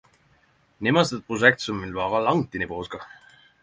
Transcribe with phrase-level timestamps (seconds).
[0.87, 3.07] Nærast eit prosjekt som vil vare langt inn i påska.